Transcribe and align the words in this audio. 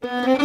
Good 0.00 0.37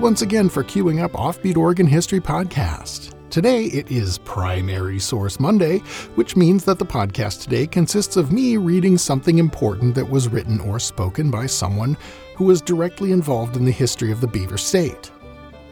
once 0.00 0.22
again 0.22 0.48
for 0.48 0.64
queuing 0.64 1.02
up 1.02 1.12
Offbeat 1.12 1.58
Oregon 1.58 1.86
History 1.86 2.20
Podcast. 2.20 3.14
Today 3.28 3.66
it 3.66 3.90
is 3.90 4.16
Primary 4.16 4.98
Source 4.98 5.38
Monday, 5.38 5.80
which 6.14 6.36
means 6.36 6.64
that 6.64 6.78
the 6.78 6.86
podcast 6.86 7.42
today 7.42 7.66
consists 7.66 8.16
of 8.16 8.32
me 8.32 8.56
reading 8.56 8.96
something 8.96 9.36
important 9.36 9.94
that 9.94 10.08
was 10.08 10.30
written 10.30 10.58
or 10.58 10.80
spoken 10.80 11.30
by 11.30 11.44
someone 11.44 11.98
who 12.34 12.46
was 12.46 12.62
directly 12.62 13.12
involved 13.12 13.58
in 13.58 13.66
the 13.66 13.70
history 13.70 14.10
of 14.10 14.22
the 14.22 14.26
Beaver 14.26 14.56
State. 14.56 15.10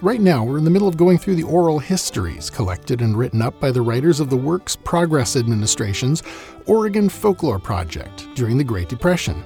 Right 0.02 0.20
now, 0.20 0.44
we're 0.44 0.58
in 0.58 0.64
the 0.64 0.70
middle 0.70 0.88
of 0.88 0.98
going 0.98 1.16
through 1.16 1.36
the 1.36 1.44
oral 1.44 1.78
histories 1.78 2.50
collected 2.50 3.00
and 3.00 3.16
written 3.16 3.40
up 3.40 3.58
by 3.58 3.70
the 3.70 3.82
writers 3.82 4.20
of 4.20 4.28
the 4.28 4.36
Works 4.36 4.76
Progress 4.76 5.36
Administration's 5.36 6.22
Oregon 6.66 7.08
Folklore 7.08 7.58
Project 7.58 8.28
during 8.34 8.58
the 8.58 8.64
Great 8.64 8.90
Depression. 8.90 9.42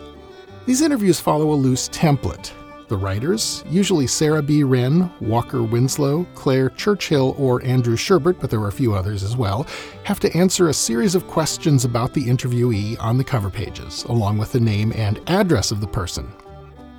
These 0.66 0.82
interviews 0.82 1.20
follow 1.20 1.52
a 1.52 1.54
loose 1.54 1.88
template. 1.88 2.50
The 2.92 2.98
writers, 2.98 3.64
usually 3.70 4.06
Sara 4.06 4.42
B. 4.42 4.62
Wrenn, 4.62 5.10
Walker 5.18 5.62
Winslow, 5.62 6.26
Claire 6.34 6.68
Churchill, 6.68 7.34
or 7.38 7.64
Andrew 7.64 7.96
Sherbert, 7.96 8.38
but 8.38 8.50
there 8.50 8.60
are 8.60 8.68
a 8.68 8.72
few 8.72 8.92
others 8.92 9.22
as 9.22 9.34
well, 9.34 9.66
have 10.04 10.20
to 10.20 10.36
answer 10.36 10.68
a 10.68 10.74
series 10.74 11.14
of 11.14 11.26
questions 11.26 11.86
about 11.86 12.12
the 12.12 12.26
interviewee 12.26 13.02
on 13.02 13.16
the 13.16 13.24
cover 13.24 13.48
pages, 13.48 14.04
along 14.10 14.36
with 14.36 14.52
the 14.52 14.60
name 14.60 14.92
and 14.94 15.22
address 15.30 15.70
of 15.70 15.80
the 15.80 15.86
person. 15.86 16.30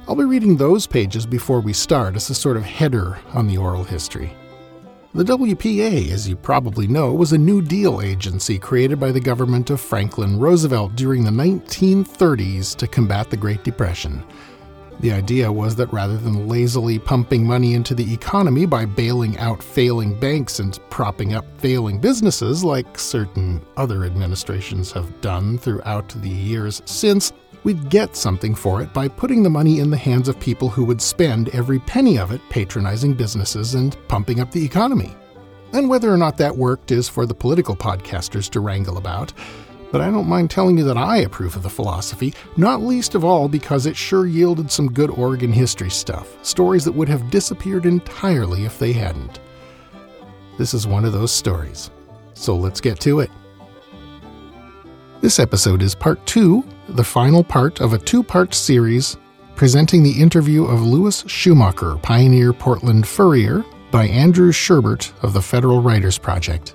I'll 0.07 0.16
be 0.16 0.23
reading 0.23 0.57
those 0.57 0.88
pages 0.88 1.27
before 1.27 1.59
we 1.59 1.73
start 1.73 2.16
as 2.16 2.27
a 2.31 2.33
sort 2.33 2.58
of 2.58 2.64
header 2.64 3.19
on 3.36 3.45
the 3.45 3.58
oral 3.58 3.83
history. 3.83 4.33
The 5.14 5.25
WPA, 5.25 6.09
as 6.09 6.27
you 6.27 6.36
probably 6.36 6.88
know, 6.88 7.14
was 7.14 7.33
a 7.33 7.38
New 7.38 7.61
Deal 7.61 8.02
agency 8.02 8.58
created 8.58 8.99
by 8.99 9.11
the 9.11 9.19
government 9.19 9.69
of 9.69 9.80
Franklin 9.80 10.39
Roosevelt 10.39 10.95
during 10.95 11.23
the 11.23 11.30
1930s 11.30 12.75
to 12.77 12.88
combat 12.88 13.30
the 13.30 13.38
Great 13.38 13.64
Depression. 13.64 14.23
The 14.99 15.11
idea 15.11 15.52
was 15.52 15.75
that 15.75 15.91
rather 15.91 16.17
than 16.17 16.47
lazily 16.47 16.97
pumping 16.97 17.45
money 17.45 17.73
into 17.73 17.94
the 17.94 18.13
economy 18.13 18.66
by 18.66 18.86
bailing 18.86 19.38
out 19.38 19.61
failing 19.61 20.17
banks 20.19 20.59
and 20.59 20.80
propping 20.89 21.33
up 21.33 21.45
failing 21.59 21.99
businesses, 21.99 22.63
like 22.63 22.97
certain 22.97 23.61
other 23.75 24.05
administrations 24.05 24.91
have 24.94 25.19
done 25.21 25.58
throughout 25.58 26.09
the 26.09 26.30
years 26.30 26.81
since, 26.86 27.33
we'd 27.64 27.89
get 27.89 28.16
something 28.16 28.55
for 28.55 28.81
it 28.81 28.94
by 28.94 29.08
putting 29.08 29.44
the 29.44 29.49
money 29.49 29.80
in 29.80 29.89
the 29.89 29.97
hands 29.97 30.27
of 30.27 30.39
people 30.39 30.69
who 30.69 30.86
would 30.86 31.02
spend 31.02 31.49
every 31.49 31.80
penny 31.80 32.17
of 32.17 32.31
it 32.31 32.41
patronizing 32.49 33.14
businesses 33.14 33.75
and 33.75 33.97
pumping 34.08 34.39
up 34.39 34.52
the 34.52 34.64
economy. 34.64 35.14
And 35.73 35.89
whether 35.89 36.14
or 36.14 36.17
not 36.17 36.38
that 36.38 36.55
worked 36.55 36.91
is 36.91 37.09
for 37.09 37.25
the 37.25 37.33
political 37.33 37.75
podcasters 37.75 38.49
to 38.52 38.59
wrangle 38.59 38.97
about 38.97 39.33
but 39.94 40.02
I 40.02 40.09
don't 40.09 40.27
mind 40.27 40.49
telling 40.49 40.75
you 40.75 40.83
that 40.86 40.97
I 40.97 41.17
approve 41.17 41.55
of 41.55 41.61
the 41.61 41.69
philosophy, 41.69 42.33
not 42.58 42.81
least 42.81 43.13
of 43.13 43.23
all 43.23 43.47
because 43.47 43.86
it 43.86 43.95
sure 43.95 44.25
yielded 44.25 44.72
some 44.72 44.91
good 44.91 45.11
Oregon 45.11 45.53
history 45.53 45.91
stuff, 45.91 46.36
stories 46.44 46.83
that 46.86 46.94
would 46.94 47.08
have 47.08 47.30
disappeared 47.30 47.86
entirely 47.86 48.66
if 48.66 48.80
they 48.80 48.91
hadn't. 48.91 49.39
This 50.58 50.73
is 50.73 50.88
one 50.88 51.05
of 51.05 51.14
those 51.14 51.31
stories. 51.31 51.91
So 52.33 52.55
let's 52.55 52.81
get 52.81 52.99
to 53.02 53.19
it. 53.19 53.30
This 55.21 55.38
episode 55.38 55.83
is 55.83 55.94
part 55.94 56.25
two, 56.25 56.66
the 56.89 57.03
final 57.03 57.44
part 57.44 57.80
of 57.80 57.94
a 57.94 57.99
two 57.99 58.23
part 58.23 58.55
series 58.55 59.16
presenting 59.55 60.02
the 60.02 60.19
interview 60.19 60.66
of 60.66 60.81
Louis 60.81 61.23
Schumacher, 61.27 61.97
pioneer 61.97 62.52
Portland 62.52 63.08
furrier, 63.08 63.64
by 63.91 64.08
Andrew 64.08 64.52
Sherbert 64.52 65.14
of 65.21 65.33
the 65.33 65.41
Federal 65.44 65.83
Writers 65.83 66.17
Project. 66.17 66.73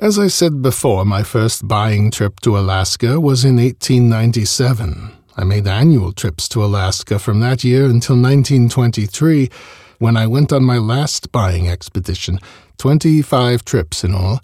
As 0.00 0.16
I 0.16 0.28
said 0.28 0.62
before, 0.62 1.04
my 1.04 1.24
first 1.24 1.66
buying 1.66 2.12
trip 2.12 2.38
to 2.40 2.56
Alaska 2.56 3.18
was 3.18 3.44
in 3.44 3.56
1897. 3.56 5.10
I 5.36 5.42
made 5.42 5.66
annual 5.66 6.12
trips 6.12 6.48
to 6.50 6.64
Alaska 6.64 7.18
from 7.18 7.40
that 7.40 7.64
year 7.64 7.86
until 7.86 8.14
1923, 8.14 9.50
when 9.98 10.16
I 10.16 10.28
went 10.28 10.52
on 10.52 10.62
my 10.62 10.78
last 10.78 11.32
buying 11.32 11.66
expedition, 11.66 12.38
25 12.76 13.64
trips 13.64 14.04
in 14.04 14.14
all. 14.14 14.38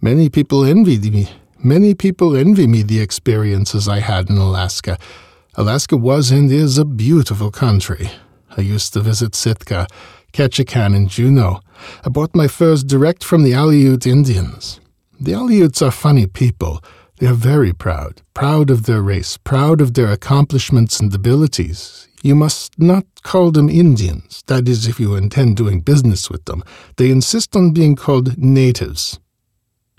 Many 0.00 0.30
people 0.30 0.64
envied 0.64 1.12
me. 1.12 1.28
Many 1.62 1.92
people 1.92 2.34
envy 2.34 2.66
me 2.66 2.82
the 2.82 3.02
experiences 3.02 3.88
I 3.88 4.00
had 4.00 4.30
in 4.30 4.38
Alaska. 4.38 4.96
Alaska 5.54 5.98
was 5.98 6.30
and 6.30 6.50
is 6.50 6.78
a 6.78 6.86
beautiful 6.86 7.50
country. 7.50 8.10
I 8.56 8.62
used 8.62 8.94
to 8.94 9.00
visit 9.00 9.34
Sitka, 9.34 9.86
Ketchikan, 10.38 10.94
and 10.94 11.08
Juneau. 11.08 11.58
I 12.04 12.10
bought 12.10 12.36
my 12.36 12.46
furs 12.46 12.84
direct 12.84 13.24
from 13.24 13.42
the 13.42 13.54
Aleut 13.54 14.06
Indians. 14.06 14.78
The 15.18 15.32
Aleuts 15.32 15.84
are 15.84 15.90
funny 15.90 16.28
people. 16.28 16.80
They 17.18 17.26
are 17.26 17.34
very 17.34 17.72
proud, 17.72 18.22
proud 18.34 18.70
of 18.70 18.84
their 18.84 19.02
race, 19.02 19.36
proud 19.36 19.80
of 19.80 19.94
their 19.94 20.12
accomplishments 20.12 21.00
and 21.00 21.12
abilities. 21.12 22.06
You 22.22 22.36
must 22.36 22.78
not 22.78 23.04
call 23.24 23.50
them 23.50 23.68
Indians, 23.68 24.44
that 24.46 24.68
is, 24.68 24.86
if 24.86 25.00
you 25.00 25.16
intend 25.16 25.56
doing 25.56 25.80
business 25.80 26.30
with 26.30 26.44
them. 26.44 26.62
They 26.98 27.10
insist 27.10 27.56
on 27.56 27.72
being 27.72 27.96
called 27.96 28.38
natives. 28.38 29.18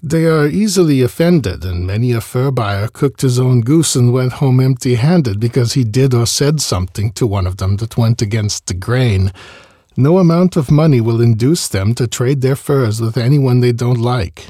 They 0.02 0.26
are 0.26 0.48
easily 0.48 1.02
offended, 1.02 1.66
and 1.66 1.86
many 1.86 2.14
a 2.14 2.22
fur 2.22 2.50
buyer 2.50 2.88
cooked 2.88 3.24
his 3.24 3.40
own 3.40 3.60
goose 3.60 3.94
and 3.94 4.14
went 4.14 4.40
home 4.40 4.62
empty 4.62 4.96
handed 4.96 5.38
because 5.42 5.74
he 5.74 5.84
did 5.84 6.14
or 6.14 6.26
said 6.26 6.62
something 6.62 7.12
to 7.20 7.28
one 7.28 7.46
of 7.46 7.58
them 7.58 7.76
that 7.78 7.98
went 7.98 8.22
against 8.22 8.68
the 8.68 8.74
grain. 8.74 9.34
No 10.00 10.18
amount 10.18 10.56
of 10.56 10.72
money 10.72 11.02
will 11.02 11.20
induce 11.20 11.68
them 11.68 11.94
to 11.96 12.08
trade 12.08 12.40
their 12.40 12.56
furs 12.56 13.02
with 13.02 13.18
anyone 13.18 13.60
they 13.60 13.74
don't 13.74 14.00
like. 14.00 14.46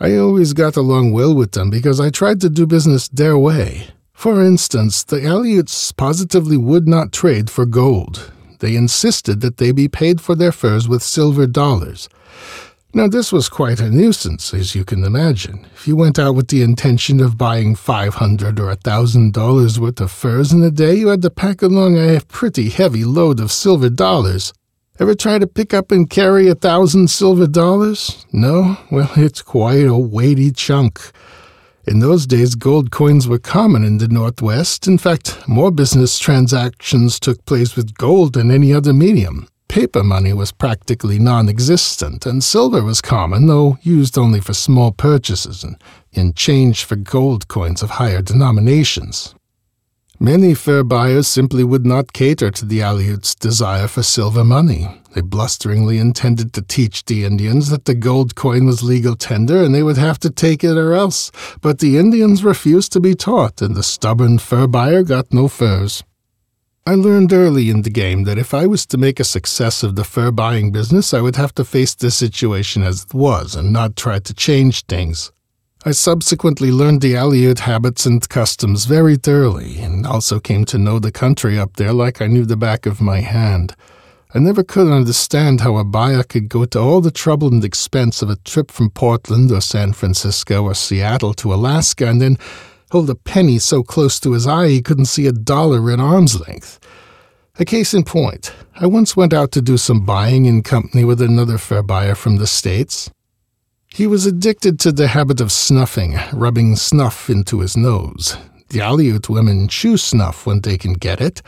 I 0.00 0.16
always 0.16 0.54
got 0.54 0.76
along 0.76 1.12
well 1.12 1.32
with 1.32 1.52
them 1.52 1.70
because 1.70 2.00
I 2.00 2.10
tried 2.10 2.40
to 2.40 2.50
do 2.50 2.66
business 2.66 3.06
their 3.06 3.38
way. 3.38 3.86
For 4.12 4.42
instance, 4.42 5.04
the 5.04 5.18
Aleuts 5.18 5.96
positively 5.96 6.56
would 6.56 6.88
not 6.88 7.12
trade 7.12 7.48
for 7.48 7.64
gold. 7.64 8.32
They 8.58 8.74
insisted 8.74 9.40
that 9.40 9.58
they 9.58 9.70
be 9.70 9.86
paid 9.86 10.20
for 10.20 10.34
their 10.34 10.50
furs 10.50 10.88
with 10.88 11.00
silver 11.00 11.46
dollars. 11.46 12.08
Now, 12.96 13.08
this 13.08 13.30
was 13.30 13.50
quite 13.50 13.78
a 13.78 13.90
nuisance, 13.90 14.54
as 14.54 14.74
you 14.74 14.82
can 14.82 15.04
imagine. 15.04 15.66
If 15.74 15.86
you 15.86 15.96
went 15.96 16.18
out 16.18 16.34
with 16.34 16.48
the 16.48 16.62
intention 16.62 17.20
of 17.20 17.36
buying 17.36 17.74
five 17.74 18.14
hundred 18.14 18.58
or 18.58 18.70
a 18.70 18.76
thousand 18.76 19.34
dollars 19.34 19.78
worth 19.78 20.00
of 20.00 20.10
furs 20.10 20.50
in 20.50 20.62
a 20.62 20.70
day, 20.70 20.94
you 20.94 21.08
had 21.08 21.20
to 21.20 21.28
pack 21.28 21.60
along 21.60 21.98
a 21.98 22.22
pretty 22.22 22.70
heavy 22.70 23.04
load 23.04 23.38
of 23.38 23.52
silver 23.52 23.90
dollars. 23.90 24.54
Ever 24.98 25.14
try 25.14 25.38
to 25.38 25.46
pick 25.46 25.74
up 25.74 25.90
and 25.90 26.08
carry 26.08 26.48
a 26.48 26.54
thousand 26.54 27.10
silver 27.10 27.46
dollars? 27.46 28.24
No? 28.32 28.78
Well, 28.90 29.10
it's 29.16 29.42
quite 29.42 29.86
a 29.86 29.98
weighty 29.98 30.50
chunk. 30.50 30.98
In 31.86 31.98
those 31.98 32.26
days, 32.26 32.54
gold 32.54 32.90
coins 32.92 33.28
were 33.28 33.38
common 33.38 33.84
in 33.84 33.98
the 33.98 34.08
Northwest. 34.08 34.88
In 34.88 34.96
fact, 34.96 35.46
more 35.46 35.70
business 35.70 36.18
transactions 36.18 37.20
took 37.20 37.44
place 37.44 37.76
with 37.76 37.98
gold 37.98 38.32
than 38.32 38.50
any 38.50 38.72
other 38.72 38.94
medium. 38.94 39.48
Paper 39.68 40.02
money 40.02 40.32
was 40.32 40.52
practically 40.52 41.18
non 41.18 41.48
existent, 41.48 42.24
and 42.26 42.42
silver 42.42 42.82
was 42.82 43.00
common, 43.00 43.46
though 43.46 43.78
used 43.82 44.16
only 44.16 44.40
for 44.40 44.54
small 44.54 44.92
purchases 44.92 45.62
and 45.64 45.76
in 46.12 46.32
change 46.32 46.84
for 46.84 46.96
gold 46.96 47.48
coins 47.48 47.82
of 47.82 47.90
higher 47.90 48.22
denominations. 48.22 49.34
Many 50.18 50.54
fur 50.54 50.82
buyers 50.82 51.28
simply 51.28 51.62
would 51.62 51.84
not 51.84 52.14
cater 52.14 52.50
to 52.50 52.64
the 52.64 52.80
Aleuts' 52.80 53.38
desire 53.38 53.86
for 53.86 54.02
silver 54.02 54.44
money. 54.44 54.88
They 55.12 55.20
blusteringly 55.20 55.98
intended 55.98 56.54
to 56.54 56.62
teach 56.62 57.04
the 57.04 57.24
Indians 57.24 57.68
that 57.68 57.84
the 57.84 57.94
gold 57.94 58.34
coin 58.34 58.64
was 58.64 58.82
legal 58.82 59.14
tender 59.14 59.62
and 59.62 59.74
they 59.74 59.82
would 59.82 59.98
have 59.98 60.18
to 60.20 60.30
take 60.30 60.64
it 60.64 60.78
or 60.78 60.94
else. 60.94 61.30
But 61.60 61.80
the 61.80 61.98
Indians 61.98 62.42
refused 62.42 62.92
to 62.92 63.00
be 63.00 63.14
taught, 63.14 63.60
and 63.60 63.74
the 63.74 63.82
stubborn 63.82 64.38
fur 64.38 64.66
buyer 64.66 65.02
got 65.02 65.34
no 65.34 65.48
furs. 65.48 66.02
I 66.88 66.94
learned 66.94 67.32
early 67.32 67.68
in 67.68 67.82
the 67.82 67.90
game 67.90 68.22
that 68.24 68.38
if 68.38 68.54
I 68.54 68.68
was 68.68 68.86
to 68.86 68.96
make 68.96 69.18
a 69.18 69.24
success 69.24 69.82
of 69.82 69.96
the 69.96 70.04
fur 70.04 70.30
buying 70.30 70.70
business, 70.70 71.12
I 71.12 71.20
would 71.20 71.34
have 71.34 71.52
to 71.56 71.64
face 71.64 71.96
the 71.96 72.12
situation 72.12 72.84
as 72.84 73.02
it 73.02 73.12
was 73.12 73.56
and 73.56 73.72
not 73.72 73.96
try 73.96 74.20
to 74.20 74.32
change 74.32 74.84
things. 74.84 75.32
I 75.84 75.90
subsequently 75.90 76.70
learned 76.70 77.00
the 77.00 77.14
Aleut 77.14 77.58
habits 77.58 78.06
and 78.06 78.28
customs 78.28 78.84
very 78.84 79.16
thoroughly, 79.16 79.80
and 79.80 80.06
also 80.06 80.38
came 80.38 80.64
to 80.66 80.78
know 80.78 81.00
the 81.00 81.10
country 81.10 81.58
up 81.58 81.74
there 81.74 81.92
like 81.92 82.22
I 82.22 82.28
knew 82.28 82.44
the 82.44 82.56
back 82.56 82.86
of 82.86 83.00
my 83.00 83.18
hand. 83.18 83.74
I 84.32 84.38
never 84.38 84.62
could 84.62 84.86
understand 84.86 85.62
how 85.62 85.78
a 85.78 85.84
buyer 85.84 86.22
could 86.22 86.48
go 86.48 86.66
to 86.66 86.78
all 86.78 87.00
the 87.00 87.10
trouble 87.10 87.48
and 87.48 87.64
expense 87.64 88.22
of 88.22 88.30
a 88.30 88.36
trip 88.36 88.70
from 88.70 88.90
Portland 88.90 89.50
or 89.50 89.60
San 89.60 89.92
Francisco 89.92 90.62
or 90.62 90.74
Seattle 90.74 91.34
to 91.34 91.52
Alaska 91.52 92.06
and 92.06 92.20
then 92.22 92.36
hold 92.90 93.10
a 93.10 93.14
penny 93.14 93.58
so 93.58 93.82
close 93.82 94.20
to 94.20 94.32
his 94.32 94.46
eye 94.46 94.68
he 94.68 94.82
couldn't 94.82 95.06
see 95.06 95.26
a 95.26 95.32
dollar 95.32 95.90
at 95.90 96.00
arm's 96.00 96.40
length. 96.46 96.78
A 97.58 97.64
case 97.64 97.94
in 97.94 98.04
point, 98.04 98.52
I 98.74 98.86
once 98.86 99.16
went 99.16 99.32
out 99.32 99.50
to 99.52 99.62
do 99.62 99.78
some 99.78 100.04
buying 100.04 100.44
in 100.44 100.62
company 100.62 101.04
with 101.04 101.22
another 101.22 101.56
fur 101.56 101.82
buyer 101.82 102.14
from 102.14 102.36
the 102.36 102.46
States. 102.46 103.10
He 103.88 104.06
was 104.06 104.26
addicted 104.26 104.78
to 104.80 104.92
the 104.92 105.08
habit 105.08 105.40
of 105.40 105.50
snuffing, 105.50 106.18
rubbing 106.32 106.76
snuff 106.76 107.30
into 107.30 107.60
his 107.60 107.76
nose. 107.76 108.36
The 108.68 108.80
Aleut 108.80 109.30
women 109.30 109.68
chew 109.68 109.96
snuff 109.96 110.44
when 110.44 110.60
they 110.60 110.76
can 110.76 110.92
get 110.92 111.20
it. 111.20 111.40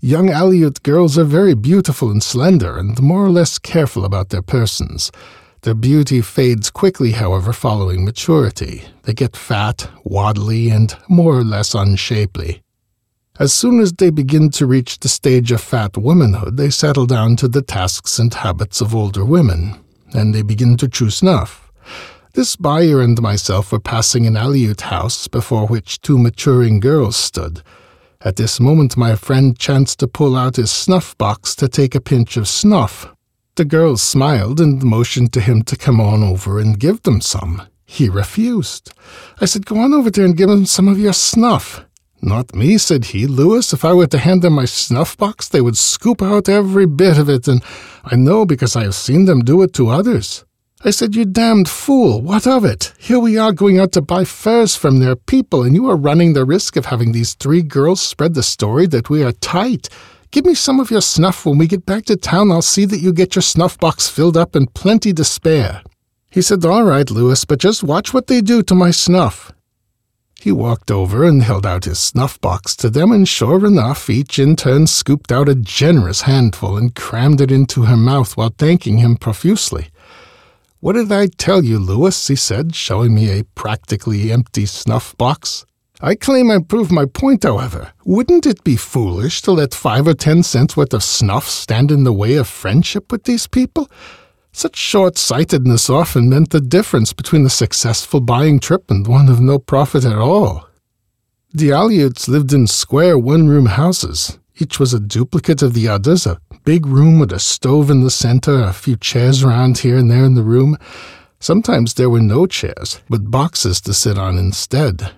Young 0.00 0.28
Aleut 0.28 0.82
girls 0.82 1.18
are 1.18 1.24
very 1.24 1.54
beautiful 1.54 2.10
and 2.10 2.22
slender, 2.22 2.78
and 2.78 3.00
more 3.02 3.24
or 3.24 3.30
less 3.30 3.58
careful 3.58 4.06
about 4.06 4.30
their 4.30 4.42
persons. 4.42 5.12
Their 5.62 5.74
beauty 5.74 6.22
fades 6.22 6.70
quickly, 6.70 7.12
however, 7.12 7.52
following 7.52 8.04
maturity. 8.04 8.82
They 9.04 9.14
get 9.14 9.36
fat, 9.36 9.88
waddly, 10.02 10.70
and 10.70 10.96
more 11.08 11.38
or 11.38 11.44
less 11.44 11.72
unshapely. 11.72 12.62
As 13.38 13.54
soon 13.54 13.78
as 13.78 13.92
they 13.92 14.10
begin 14.10 14.50
to 14.50 14.66
reach 14.66 14.98
the 14.98 15.08
stage 15.08 15.52
of 15.52 15.60
fat 15.60 15.96
womanhood, 15.96 16.56
they 16.56 16.68
settle 16.68 17.06
down 17.06 17.36
to 17.36 17.48
the 17.48 17.62
tasks 17.62 18.18
and 18.18 18.34
habits 18.34 18.80
of 18.80 18.92
older 18.92 19.24
women, 19.24 19.78
and 20.12 20.34
they 20.34 20.42
begin 20.42 20.76
to 20.78 20.88
chew 20.88 21.10
snuff. 21.10 21.70
This 22.34 22.56
buyer 22.56 23.00
and 23.00 23.20
myself 23.22 23.70
were 23.70 23.78
passing 23.78 24.26
an 24.26 24.34
Aleut 24.34 24.80
house 24.80 25.28
before 25.28 25.68
which 25.68 26.00
two 26.00 26.18
maturing 26.18 26.80
girls 26.80 27.14
stood. 27.14 27.62
At 28.20 28.34
this 28.34 28.58
moment, 28.58 28.96
my 28.96 29.14
friend 29.14 29.56
chanced 29.56 30.00
to 30.00 30.08
pull 30.08 30.34
out 30.34 30.56
his 30.56 30.72
snuff 30.72 31.16
box 31.18 31.54
to 31.56 31.68
take 31.68 31.94
a 31.94 32.00
pinch 32.00 32.36
of 32.36 32.48
snuff. 32.48 33.14
The 33.56 33.64
girls 33.66 34.00
smiled 34.00 34.60
and 34.60 34.82
motioned 34.82 35.34
to 35.34 35.40
him 35.40 35.62
to 35.64 35.76
come 35.76 36.00
on 36.00 36.22
over 36.22 36.58
and 36.58 36.78
give 36.78 37.02
them 37.02 37.20
some. 37.20 37.60
He 37.84 38.08
refused. 38.08 38.94
I 39.42 39.44
said, 39.44 39.66
Go 39.66 39.76
on 39.76 39.92
over 39.92 40.10
there 40.10 40.24
and 40.24 40.34
give 40.34 40.48
them 40.48 40.64
some 40.64 40.88
of 40.88 40.98
your 40.98 41.12
snuff. 41.12 41.84
Not 42.22 42.54
me, 42.54 42.78
said 42.78 43.06
he. 43.06 43.26
Louis, 43.26 43.70
if 43.74 43.84
I 43.84 43.92
were 43.92 44.06
to 44.06 44.16
hand 44.16 44.40
them 44.40 44.54
my 44.54 44.64
snuff 44.64 45.18
box, 45.18 45.48
they 45.48 45.60
would 45.60 45.76
scoop 45.76 46.22
out 46.22 46.48
every 46.48 46.86
bit 46.86 47.18
of 47.18 47.28
it, 47.28 47.46
and 47.46 47.62
I 48.04 48.16
know 48.16 48.46
because 48.46 48.74
I 48.74 48.84
have 48.84 48.94
seen 48.94 49.26
them 49.26 49.40
do 49.40 49.60
it 49.60 49.74
to 49.74 49.90
others. 49.90 50.46
I 50.82 50.90
said, 50.90 51.14
You 51.14 51.26
damned 51.26 51.68
fool, 51.68 52.22
what 52.22 52.46
of 52.46 52.64
it? 52.64 52.94
Here 52.98 53.18
we 53.18 53.36
are 53.36 53.52
going 53.52 53.78
out 53.78 53.92
to 53.92 54.00
buy 54.00 54.24
furs 54.24 54.76
from 54.76 54.98
their 54.98 55.14
people, 55.14 55.62
and 55.62 55.74
you 55.74 55.90
are 55.90 55.96
running 55.96 56.32
the 56.32 56.46
risk 56.46 56.76
of 56.76 56.86
having 56.86 57.12
these 57.12 57.34
three 57.34 57.62
girls 57.62 58.00
spread 58.00 58.32
the 58.32 58.42
story 58.42 58.86
that 58.86 59.10
we 59.10 59.22
are 59.22 59.32
tight. 59.32 59.90
Give 60.32 60.46
me 60.46 60.54
some 60.54 60.80
of 60.80 60.90
your 60.90 61.02
snuff. 61.02 61.44
When 61.44 61.58
we 61.58 61.66
get 61.66 61.84
back 61.84 62.06
to 62.06 62.16
town, 62.16 62.50
I'll 62.50 62.62
see 62.62 62.86
that 62.86 63.00
you 63.00 63.12
get 63.12 63.36
your 63.36 63.42
snuff 63.42 63.78
box 63.78 64.08
filled 64.08 64.34
up 64.34 64.54
and 64.54 64.72
plenty 64.72 65.12
to 65.12 65.24
spare. 65.24 65.82
He 66.30 66.40
said, 66.40 66.64
All 66.64 66.84
right, 66.84 67.10
Louis, 67.10 67.44
but 67.44 67.58
just 67.58 67.84
watch 67.84 68.14
what 68.14 68.28
they 68.28 68.40
do 68.40 68.62
to 68.62 68.74
my 68.74 68.92
snuff. 68.92 69.52
He 70.40 70.50
walked 70.50 70.90
over 70.90 71.22
and 71.24 71.42
held 71.42 71.66
out 71.66 71.84
his 71.84 71.98
snuff 71.98 72.40
box 72.40 72.74
to 72.76 72.88
them, 72.88 73.12
and 73.12 73.28
sure 73.28 73.66
enough, 73.66 74.08
each 74.08 74.38
in 74.38 74.56
turn 74.56 74.86
scooped 74.86 75.30
out 75.30 75.50
a 75.50 75.54
generous 75.54 76.22
handful 76.22 76.78
and 76.78 76.94
crammed 76.94 77.42
it 77.42 77.52
into 77.52 77.82
her 77.82 77.96
mouth 77.96 78.34
while 78.34 78.54
thanking 78.56 78.98
him 78.98 79.16
profusely. 79.16 79.88
What 80.80 80.94
did 80.94 81.12
I 81.12 81.26
tell 81.26 81.62
you, 81.62 81.78
Louis? 81.78 82.26
he 82.26 82.36
said, 82.36 82.74
showing 82.74 83.14
me 83.14 83.28
a 83.38 83.44
practically 83.44 84.32
empty 84.32 84.64
snuff 84.64 85.14
box. 85.18 85.66
I 86.04 86.16
claim 86.16 86.50
I 86.50 86.58
proved 86.58 86.90
my 86.90 87.04
point, 87.06 87.44
however. 87.44 87.92
Wouldn't 88.04 88.44
it 88.44 88.64
be 88.64 88.74
foolish 88.74 89.40
to 89.42 89.52
let 89.52 89.72
five 89.72 90.08
or 90.08 90.14
ten 90.14 90.42
cents 90.42 90.76
worth 90.76 90.92
of 90.92 91.04
snuff 91.04 91.48
stand 91.48 91.92
in 91.92 92.02
the 92.02 92.12
way 92.12 92.34
of 92.34 92.48
friendship 92.48 93.12
with 93.12 93.22
these 93.22 93.46
people? 93.46 93.88
Such 94.50 94.76
short 94.76 95.16
sightedness 95.16 95.88
often 95.88 96.28
meant 96.28 96.50
the 96.50 96.60
difference 96.60 97.12
between 97.12 97.46
a 97.46 97.50
successful 97.50 98.20
buying 98.20 98.58
trip 98.58 98.90
and 98.90 99.06
one 99.06 99.28
of 99.28 99.40
no 99.40 99.60
profit 99.60 100.04
at 100.04 100.18
all. 100.18 100.68
The 101.54 101.68
Aleuts 101.68 102.26
lived 102.26 102.52
in 102.52 102.66
square 102.66 103.16
one 103.16 103.46
room 103.46 103.66
houses. 103.66 104.40
Each 104.58 104.80
was 104.80 104.92
a 104.92 104.98
duplicate 104.98 105.62
of 105.62 105.72
the 105.72 105.86
others, 105.86 106.26
a 106.26 106.40
big 106.64 106.84
room 106.84 107.20
with 107.20 107.32
a 107.32 107.38
stove 107.38 107.90
in 107.90 108.02
the 108.02 108.10
center, 108.10 108.60
a 108.60 108.72
few 108.72 108.96
chairs 108.96 109.44
around 109.44 109.78
here 109.78 109.98
and 109.98 110.10
there 110.10 110.24
in 110.24 110.34
the 110.34 110.42
room. 110.42 110.76
Sometimes 111.38 111.94
there 111.94 112.10
were 112.10 112.20
no 112.20 112.46
chairs, 112.46 113.00
but 113.08 113.30
boxes 113.30 113.80
to 113.82 113.94
sit 113.94 114.18
on 114.18 114.36
instead. 114.36 115.12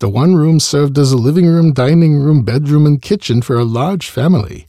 The 0.00 0.08
one 0.08 0.36
room 0.36 0.60
served 0.60 0.96
as 0.96 1.10
a 1.10 1.16
living 1.16 1.46
room, 1.46 1.72
dining 1.72 2.18
room, 2.18 2.42
bedroom, 2.44 2.86
and 2.86 3.02
kitchen 3.02 3.42
for 3.42 3.56
a 3.56 3.64
large 3.64 4.08
family. 4.08 4.68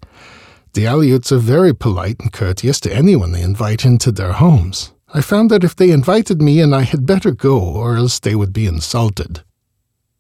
The 0.74 0.86
Aleuts 0.86 1.32
are 1.32 1.38
very 1.38 1.74
polite 1.74 2.20
and 2.20 2.34
courteous 2.34 2.80
to 2.82 2.94
anyone 2.94 3.32
they 3.32 3.42
invite 3.42 3.86
into 3.86 4.12
their 4.12 4.34
homes. 4.34 4.92
I 5.14 5.22
found 5.22 5.52
that 5.52 5.64
if 5.64 5.76
they 5.76 5.92
invited 5.92 6.42
me 6.42 6.62
and 6.62 6.74
I 6.74 6.82
had 6.82 7.06
better 7.06 7.32
go, 7.32 7.60
or 7.60 7.96
else 7.96 8.20
they 8.20 8.36
would 8.36 8.54
be 8.54 8.66
insulted. 8.66 9.44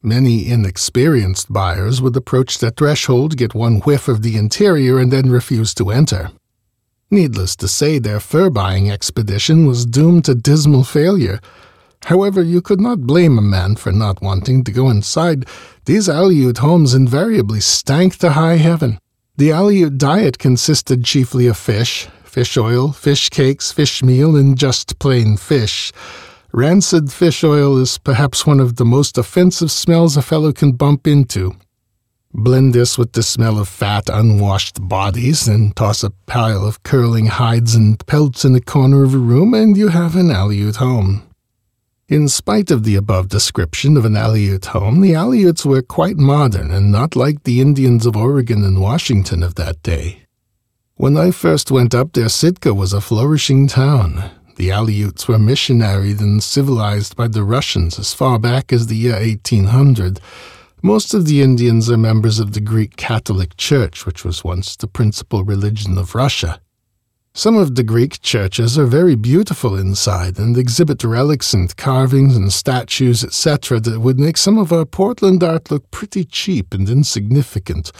Many 0.01 0.47
inexperienced 0.47 1.51
buyers 1.51 2.01
would 2.01 2.15
approach 2.15 2.59
the 2.59 2.71
threshold, 2.71 3.35
get 3.35 3.53
one 3.53 3.79
whiff 3.81 4.07
of 4.07 4.21
the 4.21 4.37
interior, 4.37 4.97
and 4.97 5.11
then 5.11 5.29
refuse 5.29 5.73
to 5.75 5.89
enter. 5.91 6.31
Needless 7.11 7.55
to 7.57 7.67
say, 7.67 7.99
their 7.99 8.19
fur 8.19 8.49
buying 8.49 8.89
expedition 8.89 9.65
was 9.65 9.85
doomed 9.85 10.25
to 10.25 10.35
dismal 10.35 10.83
failure. 10.83 11.39
However, 12.05 12.41
you 12.41 12.61
could 12.61 12.79
not 12.79 13.01
blame 13.01 13.37
a 13.37 13.41
man 13.41 13.75
for 13.75 13.91
not 13.91 14.21
wanting 14.21 14.63
to 14.63 14.71
go 14.71 14.89
inside. 14.89 15.45
These 15.85 16.07
Aleut 16.07 16.59
homes 16.59 16.93
invariably 16.93 17.59
stank 17.59 18.17
to 18.17 18.31
high 18.31 18.57
heaven. 18.57 18.99
The 19.37 19.49
Aleut 19.49 19.97
diet 19.97 20.39
consisted 20.39 21.03
chiefly 21.03 21.47
of 21.47 21.57
fish, 21.57 22.07
fish 22.23 22.57
oil, 22.57 22.91
fish 22.91 23.29
cakes, 23.29 23.71
fish 23.71 24.03
meal, 24.03 24.35
and 24.35 24.57
just 24.57 24.99
plain 24.99 25.37
fish. 25.37 25.91
Rancid 26.51 27.11
fish 27.11 27.43
oil 27.43 27.77
is 27.77 27.97
perhaps 27.99 28.45
one 28.45 28.59
of 28.59 28.77
the 28.77 28.85
most 28.85 29.17
offensive 29.17 29.71
smells 29.71 30.17
a 30.17 30.21
fellow 30.21 30.51
can 30.51 30.71
bump 30.71 31.05
into. 31.05 31.55
Blend 32.33 32.73
this 32.73 32.97
with 32.97 33.13
the 33.13 33.23
smell 33.23 33.57
of 33.59 33.67
fat, 33.67 34.09
unwashed 34.09 34.87
bodies, 34.87 35.47
and 35.47 35.75
toss 35.75 36.03
a 36.03 36.11
pile 36.27 36.65
of 36.65 36.83
curling 36.83 37.27
hides 37.27 37.75
and 37.75 38.03
pelts 38.07 38.45
in 38.45 38.55
a 38.55 38.61
corner 38.61 39.03
of 39.03 39.13
a 39.13 39.17
room, 39.17 39.53
and 39.53 39.77
you 39.77 39.89
have 39.89 40.15
an 40.15 40.29
Aleut 40.29 40.77
home. 40.77 41.28
In 42.09 42.27
spite 42.27 42.71
of 42.71 42.85
the 42.85 42.95
above 42.95 43.29
description 43.29 43.95
of 43.95 44.03
an 44.03 44.15
Aleut 44.15 44.65
home, 44.65 44.99
the 45.01 45.13
Aleuts 45.13 45.63
were 45.63 45.83
quite 45.83 46.17
modern 46.17 46.71
and 46.71 46.91
not 46.91 47.15
like 47.15 47.43
the 47.43 47.61
Indians 47.61 48.07
of 48.07 48.17
Oregon 48.17 48.63
and 48.63 48.81
Washington 48.81 49.43
of 49.43 49.53
that 49.55 49.83
day. 49.83 50.23
When 50.95 51.15
I 51.15 51.29
first 51.29 51.69
went 51.69 51.93
up 51.93 52.13
there, 52.13 52.27
Sitka 52.27 52.73
was 52.73 52.93
a 52.93 52.99
flourishing 52.99 53.67
town. 53.67 54.31
The 54.55 54.69
Aleuts 54.69 55.27
were 55.27 55.37
missionaried 55.37 56.19
and 56.19 56.41
civilized 56.41 57.15
by 57.15 57.27
the 57.27 57.43
Russians 57.43 57.99
as 57.99 58.11
far 58.11 58.39
back 58.39 58.73
as 58.73 58.87
the 58.87 58.97
year 58.97 59.13
1800. 59.13 60.19
Most 60.81 61.13
of 61.13 61.25
the 61.25 61.43
Indians 61.43 61.91
are 61.91 61.97
members 61.97 62.39
of 62.39 62.53
the 62.53 62.59
Greek 62.59 62.95
Catholic 62.95 63.55
Church, 63.55 64.07
which 64.07 64.25
was 64.25 64.43
once 64.43 64.75
the 64.75 64.87
principal 64.87 65.43
religion 65.43 65.95
of 65.99 66.15
Russia. 66.15 66.59
Some 67.39 67.55
of 67.55 67.75
the 67.75 67.83
Greek 67.83 68.21
churches 68.21 68.77
are 68.77 68.85
very 68.85 69.15
beautiful 69.15 69.77
inside 69.77 70.37
and 70.39 70.57
exhibit 70.57 71.05
relics 71.05 71.53
and 71.53 71.73
carvings 71.77 72.35
and 72.35 72.51
statues, 72.51 73.23
etc., 73.23 73.79
that 73.79 74.01
would 74.01 74.19
make 74.19 74.35
some 74.35 74.57
of 74.57 74.73
our 74.73 74.83
Portland 74.83 75.41
art 75.41 75.71
look 75.71 75.89
pretty 75.89 76.25
cheap 76.25 76.73
and 76.73 76.89
insignificant. 76.89 77.93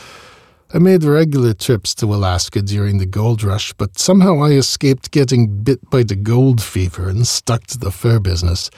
I 0.74 0.78
made 0.78 1.04
regular 1.04 1.54
trips 1.54 1.94
to 1.94 2.14
Alaska 2.14 2.60
during 2.60 2.98
the 2.98 3.06
gold 3.06 3.42
rush, 3.42 3.72
but 3.72 3.98
somehow 3.98 4.42
I 4.42 4.50
escaped 4.50 5.10
getting 5.10 5.62
bit 5.62 5.88
by 5.88 6.02
the 6.02 6.16
gold 6.16 6.62
fever 6.62 7.08
and 7.08 7.26
stuck 7.26 7.66
to 7.68 7.78
the 7.78 7.90
fur 7.90 8.20
business. 8.20 8.68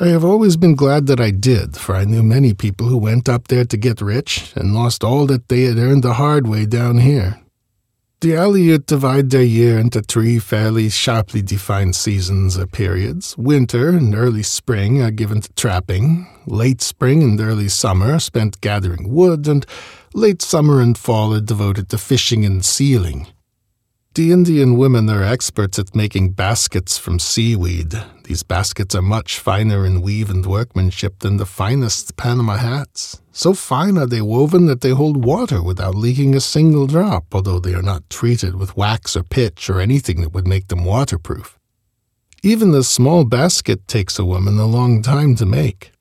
I 0.00 0.06
have 0.06 0.24
always 0.24 0.56
been 0.56 0.76
glad 0.76 1.08
that 1.08 1.20
I 1.20 1.30
did, 1.30 1.76
for 1.76 1.94
I 1.94 2.06
knew 2.06 2.22
many 2.22 2.54
people 2.54 2.86
who 2.86 2.96
went 2.96 3.28
up 3.28 3.48
there 3.48 3.66
to 3.66 3.76
get 3.76 4.00
rich 4.00 4.54
and 4.56 4.72
lost 4.72 5.04
all 5.04 5.26
that 5.26 5.50
they 5.50 5.64
had 5.64 5.76
earned 5.76 6.04
the 6.04 6.14
hard 6.14 6.46
way 6.46 6.64
down 6.64 7.00
here. 7.00 7.38
The 8.22 8.32
Aleut 8.32 8.86
divide 8.86 9.28
their 9.28 9.42
year 9.42 9.78
into 9.78 10.00
three 10.00 10.38
fairly 10.38 10.88
sharply 10.88 11.42
defined 11.42 11.94
seasons 11.94 12.56
or 12.56 12.66
periods. 12.66 13.36
Winter 13.36 13.90
and 13.90 14.14
early 14.14 14.42
spring 14.42 15.02
are 15.02 15.10
given 15.10 15.42
to 15.42 15.52
trapping, 15.52 16.26
late 16.46 16.80
spring 16.80 17.22
and 17.22 17.38
early 17.38 17.68
summer 17.68 18.14
are 18.14 18.20
spent 18.20 18.62
gathering 18.62 19.10
wood, 19.12 19.46
and 19.46 19.66
late 20.14 20.40
summer 20.40 20.80
and 20.80 20.96
fall 20.96 21.34
are 21.34 21.42
devoted 21.42 21.90
to 21.90 21.98
fishing 21.98 22.46
and 22.46 22.64
sealing. 22.64 23.26
The 24.16 24.32
Indian 24.32 24.78
women 24.78 25.10
are 25.10 25.22
experts 25.22 25.78
at 25.78 25.94
making 25.94 26.30
baskets 26.30 26.96
from 26.96 27.18
seaweed. 27.18 28.02
These 28.24 28.44
baskets 28.44 28.94
are 28.94 29.02
much 29.02 29.38
finer 29.38 29.84
in 29.84 30.00
weave 30.00 30.30
and 30.30 30.46
workmanship 30.46 31.18
than 31.18 31.36
the 31.36 31.44
finest 31.44 32.16
Panama 32.16 32.56
hats. 32.56 33.20
So 33.32 33.52
fine 33.52 33.98
are 33.98 34.06
they 34.06 34.22
woven 34.22 34.64
that 34.68 34.80
they 34.80 34.92
hold 34.92 35.22
water 35.22 35.62
without 35.62 35.94
leaking 35.94 36.34
a 36.34 36.40
single 36.40 36.86
drop, 36.86 37.26
although 37.34 37.60
they 37.60 37.74
are 37.74 37.82
not 37.82 38.08
treated 38.08 38.56
with 38.56 38.74
wax 38.74 39.16
or 39.16 39.22
pitch 39.22 39.68
or 39.68 39.82
anything 39.82 40.22
that 40.22 40.32
would 40.32 40.48
make 40.48 40.68
them 40.68 40.86
waterproof. 40.86 41.58
Even 42.42 42.72
the 42.72 42.84
small 42.84 43.24
basket 43.24 43.86
takes 43.86 44.18
a 44.18 44.24
woman 44.24 44.58
a 44.58 44.64
long 44.64 45.02
time 45.02 45.36
to 45.36 45.44
make. 45.44 45.92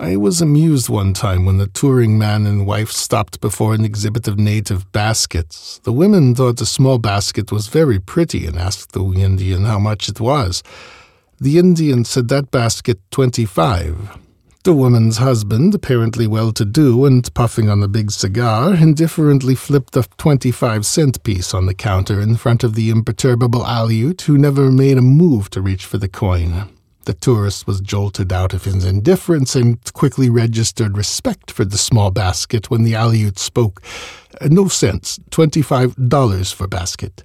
I 0.00 0.14
was 0.14 0.40
amused 0.40 0.88
one 0.88 1.12
time 1.12 1.44
when 1.44 1.58
the 1.58 1.66
touring 1.66 2.18
man 2.18 2.46
and 2.46 2.68
wife 2.68 2.92
stopped 2.92 3.40
before 3.40 3.74
an 3.74 3.84
exhibit 3.84 4.28
of 4.28 4.38
native 4.38 4.92
baskets. 4.92 5.80
The 5.82 5.92
women 5.92 6.36
thought 6.36 6.58
the 6.58 6.66
small 6.66 6.98
basket 6.98 7.50
was 7.50 7.66
very 7.66 7.98
pretty 7.98 8.46
and 8.46 8.56
asked 8.56 8.92
the 8.92 9.04
Indian 9.04 9.64
how 9.64 9.80
much 9.80 10.08
it 10.08 10.20
was. 10.20 10.62
The 11.40 11.58
Indian 11.58 12.04
said 12.04 12.28
that 12.28 12.52
basket 12.52 13.00
twenty 13.10 13.44
five. 13.44 14.16
The 14.62 14.72
woman's 14.72 15.16
husband, 15.16 15.74
apparently 15.74 16.28
well 16.28 16.52
to 16.52 16.64
do 16.64 17.04
and 17.04 17.34
puffing 17.34 17.68
on 17.68 17.82
a 17.82 17.88
big 17.88 18.12
cigar, 18.12 18.74
indifferently 18.74 19.56
flipped 19.56 19.96
a 19.96 20.04
twenty 20.16 20.52
five 20.52 20.86
cent 20.86 21.24
piece 21.24 21.52
on 21.52 21.66
the 21.66 21.74
counter 21.74 22.20
in 22.20 22.36
front 22.36 22.62
of 22.62 22.74
the 22.76 22.90
imperturbable 22.90 23.64
Aleut, 23.64 24.20
who 24.22 24.38
never 24.38 24.70
made 24.70 24.96
a 24.96 25.02
move 25.02 25.50
to 25.50 25.60
reach 25.60 25.84
for 25.84 25.98
the 25.98 26.08
coin. 26.08 26.68
The 27.08 27.14
tourist 27.14 27.66
was 27.66 27.80
jolted 27.80 28.34
out 28.34 28.52
of 28.52 28.64
his 28.64 28.84
indifference 28.84 29.56
and 29.56 29.78
quickly 29.94 30.28
registered 30.28 30.98
respect 30.98 31.50
for 31.50 31.64
the 31.64 31.78
small 31.78 32.10
basket 32.10 32.70
when 32.70 32.82
the 32.82 32.92
Aleut 32.92 33.38
spoke. 33.38 33.80
Uh, 34.42 34.48
no 34.50 34.68
cents, 34.68 35.18
$25 35.30 36.52
for 36.52 36.66
basket. 36.66 37.24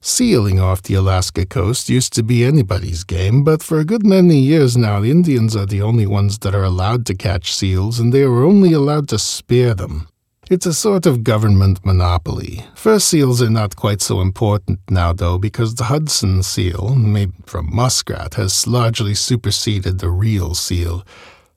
Sealing 0.00 0.58
off 0.58 0.80
the 0.80 0.94
Alaska 0.94 1.44
coast 1.44 1.90
used 1.90 2.14
to 2.14 2.22
be 2.22 2.42
anybody's 2.42 3.04
game, 3.04 3.44
but 3.44 3.62
for 3.62 3.78
a 3.78 3.84
good 3.84 4.02
many 4.02 4.38
years 4.38 4.78
now, 4.78 4.98
the 5.00 5.10
Indians 5.10 5.54
are 5.54 5.66
the 5.66 5.82
only 5.82 6.06
ones 6.06 6.38
that 6.38 6.54
are 6.54 6.64
allowed 6.64 7.04
to 7.04 7.14
catch 7.14 7.54
seals, 7.54 8.00
and 8.00 8.14
they 8.14 8.22
are 8.22 8.42
only 8.42 8.72
allowed 8.72 9.10
to 9.10 9.18
spear 9.18 9.74
them. 9.74 10.08
It's 10.52 10.66
a 10.66 10.74
sort 10.74 11.06
of 11.06 11.24
government 11.24 11.82
monopoly. 11.82 12.66
Fur 12.74 12.98
seals 12.98 13.40
are 13.40 13.48
not 13.48 13.74
quite 13.74 14.02
so 14.02 14.20
important 14.20 14.80
now, 14.90 15.14
though, 15.14 15.38
because 15.38 15.74
the 15.74 15.84
Hudson 15.84 16.42
seal, 16.42 16.94
made 16.94 17.32
from 17.46 17.74
muskrat, 17.74 18.34
has 18.34 18.66
largely 18.66 19.14
superseded 19.14 19.98
the 19.98 20.10
real 20.10 20.54
seal. 20.54 21.06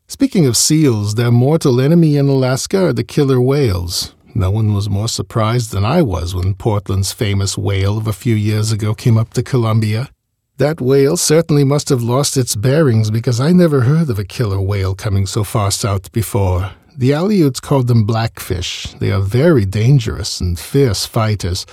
Speaking 0.08 0.46
of 0.46 0.56
seals, 0.56 1.16
their 1.16 1.30
mortal 1.30 1.82
enemy 1.82 2.16
in 2.16 2.30
Alaska 2.30 2.86
are 2.86 2.94
the 2.94 3.04
killer 3.04 3.42
whales. 3.42 4.16
No 4.34 4.50
one 4.50 4.74
was 4.74 4.90
more 4.90 5.10
surprised 5.10 5.74
than 5.74 5.84
I 5.84 6.02
was 6.02 6.34
when 6.34 6.54
Portland's 6.54 7.12
famous 7.12 7.58
whale 7.58 7.98
of 7.98 8.08
a 8.08 8.14
few 8.14 8.34
years 8.34 8.72
ago 8.72 8.96
came 8.96 9.18
up 9.18 9.34
to 9.34 9.44
Columbia. 9.44 10.10
That 10.56 10.80
whale 10.80 11.18
certainly 11.18 11.66
must 11.66 11.90
have 11.90 12.02
lost 12.02 12.38
its 12.38 12.56
bearings 12.56 13.12
because 13.12 13.42
I 13.42 13.52
never 13.52 13.82
heard 13.82 14.10
of 14.10 14.20
a 14.20 14.24
killer 14.24 14.62
whale 14.62 14.96
coming 14.96 15.26
so 15.26 15.44
far 15.44 15.70
south 15.70 16.14
before. 16.14 16.72
The 16.98 17.12
Aleuts 17.12 17.62
called 17.62 17.88
them 17.88 18.06
blackfish. 18.06 18.88
They 19.00 19.12
are 19.12 19.20
very 19.20 19.66
dangerous 19.66 20.40
and 20.40 20.58
fierce 20.58 21.06
fighters. 21.06 21.66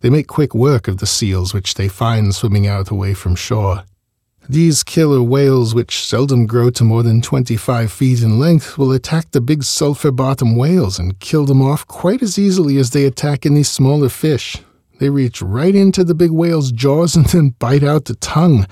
They 0.00 0.08
make 0.08 0.26
quick 0.26 0.54
work 0.54 0.88
of 0.88 0.96
the 0.96 1.06
seals 1.06 1.52
which 1.52 1.74
they 1.74 1.86
find 1.86 2.34
swimming 2.34 2.66
out 2.66 2.88
away 2.88 3.12
from 3.12 3.34
shore. 3.34 3.84
These 4.48 4.82
killer 4.82 5.22
whales, 5.22 5.74
which 5.74 6.06
seldom 6.06 6.46
grow 6.46 6.70
to 6.70 6.82
more 6.82 7.02
than 7.02 7.20
25 7.20 7.92
feet 7.92 8.22
in 8.22 8.38
length, 8.38 8.78
will 8.78 8.90
attack 8.90 9.30
the 9.32 9.42
big 9.42 9.64
sulfur 9.64 10.10
bottom 10.10 10.56
whales 10.56 10.98
and 10.98 11.20
kill 11.20 11.44
them 11.44 11.60
off 11.60 11.86
quite 11.86 12.22
as 12.22 12.38
easily 12.38 12.78
as 12.78 12.90
they 12.90 13.04
attack 13.04 13.44
any 13.44 13.62
smaller 13.62 14.08
fish. 14.08 14.56
They 14.98 15.10
reach 15.10 15.42
right 15.42 15.74
into 15.74 16.04
the 16.04 16.14
big 16.14 16.30
whale's 16.30 16.72
jaws 16.72 17.16
and 17.16 17.26
then 17.26 17.50
bite 17.58 17.84
out 17.84 18.06
the 18.06 18.16
tongue. 18.16 18.66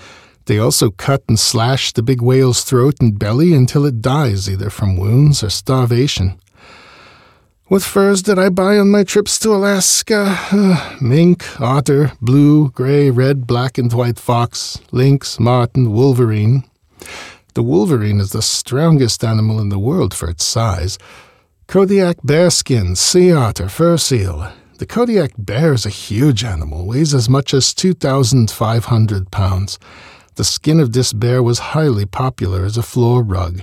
They 0.49 0.59
also 0.59 0.91
cut 0.91 1.25
and 1.29 1.39
slash 1.39 1.93
the 1.93 2.03
big 2.03 2.23
whale's 2.23 2.65
throat 2.65 2.95
and 3.01 3.19
belly 3.19 3.53
until 3.53 3.85
it 3.85 4.01
dies, 4.01 4.49
either 4.49 4.71
from 4.71 4.97
wounds 4.97 5.43
or 5.43 5.51
starvation. 5.51 6.41
What 7.67 7.83
furs 7.83 8.23
did 8.23 8.39
I 8.39 8.49
buy 8.49 8.79
on 8.79 8.91
my 8.91 9.05
trips 9.05 9.39
to 9.41 9.55
Alaska? 9.55 10.25
Uh, 10.51 10.97
mink, 11.03 11.61
otter, 11.61 12.13
blue, 12.23 12.71
gray, 12.71 13.11
red, 13.11 13.47
black, 13.47 13.77
and 13.77 13.93
white 13.93 14.19
fox, 14.19 14.81
lynx, 14.91 15.39
marten, 15.39 15.93
wolverine. 15.93 16.65
The 17.53 17.63
wolverine 17.63 18.19
is 18.19 18.33
the 18.33 18.41
strongest 18.41 19.23
animal 19.23 19.61
in 19.61 19.69
the 19.69 19.79
world 19.79 20.15
for 20.15 20.31
its 20.31 20.45
size. 20.45 20.97
Kodiak 21.67 22.23
bearskin, 22.25 22.97
sea 22.97 23.35
otter, 23.35 23.69
fur 23.69 23.99
seal. 23.99 24.51
The 24.79 24.87
Kodiak 24.87 25.33
bear 25.37 25.75
is 25.75 25.85
a 25.85 25.91
huge 25.91 26.43
animal, 26.43 26.87
weighs 26.87 27.13
as 27.13 27.29
much 27.29 27.53
as 27.53 27.75
2,500 27.75 29.31
pounds. 29.31 29.79
The 30.39 30.45
skin 30.45 30.79
of 30.79 30.93
this 30.93 31.13
bear 31.13 31.43
was 31.43 31.75
highly 31.75 32.07
popular 32.07 32.65
as 32.65 32.77
a 32.77 32.83
floor 32.85 33.25
rug. 33.25 33.63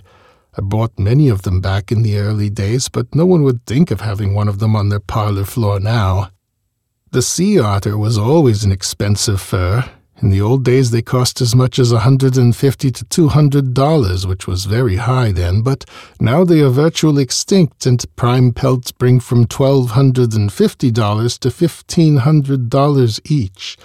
I 0.58 0.62
bought 0.62 1.00
many 1.00 1.30
of 1.30 1.44
them 1.44 1.62
back 1.62 1.90
in 1.90 2.02
the 2.02 2.18
early 2.18 2.50
days, 2.50 2.90
but 2.90 3.16
no 3.16 3.26
one 3.26 3.44
would 3.44 3.66
think 3.66 3.92
of 3.92 4.02
having 4.02 4.34
one 4.34 4.50
of 4.50 4.60
them 4.60 4.76
on 4.76 4.90
their 4.90 5.00
parlor 5.00 5.46
floor 5.46 5.80
now. 5.80 6.32
The 7.12 7.22
sea 7.22 7.58
otter 7.62 7.98
was 7.98 8.18
always 8.18 8.66
an 8.66 8.74
expensive 8.74 9.40
fur. 9.40 9.90
In 10.22 10.32
the 10.32 10.42
old 10.42 10.66
days, 10.66 10.92
they 10.92 11.02
cost 11.02 11.40
as 11.40 11.56
much 11.56 11.80
as 11.80 11.94
a 11.94 12.04
150 12.04 12.92
to 12.92 13.06
$200, 13.06 14.26
which 14.26 14.46
was 14.46 14.66
very 14.66 14.98
high 14.98 15.32
then, 15.32 15.62
but 15.62 15.86
now 16.20 16.44
they 16.44 16.60
are 16.60 16.68
virtually 16.68 17.24
extinct, 17.24 17.86
and 17.86 18.04
prime 18.18 18.52
pelts 18.52 18.92
bring 18.92 19.22
from 19.22 19.46
$1,250 19.46 21.40
to 21.40 21.50
$1,500 21.50 23.32
each. 23.32 23.78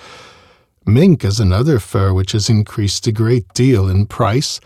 Mink 0.86 1.24
is 1.24 1.38
another 1.38 1.78
fur 1.78 2.14
which 2.14 2.32
has 2.32 2.48
increased 2.48 3.06
a 3.06 3.12
great 3.12 3.46
deal 3.52 3.88
in 3.88 4.06
price. 4.06 4.60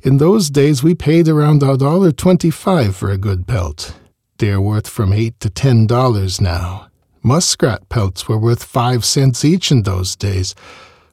In 0.00 0.18
those 0.18 0.48
days, 0.48 0.82
we 0.82 0.94
paid 0.94 1.28
around 1.28 1.62
a 1.62 1.76
dollar 1.76 2.12
twenty-five 2.12 2.94
for 2.94 3.10
a 3.10 3.18
good 3.18 3.48
pelt. 3.48 3.94
They 4.38 4.50
are 4.50 4.60
worth 4.60 4.88
from 4.88 5.12
eight 5.12 5.40
to 5.40 5.50
ten 5.50 5.86
dollars 5.86 6.40
now. 6.40 6.88
Muskrat 7.22 7.88
pelts 7.88 8.28
were 8.28 8.38
worth 8.38 8.62
five 8.62 9.04
cents 9.04 9.44
each 9.44 9.72
in 9.72 9.82
those 9.82 10.14
days. 10.14 10.54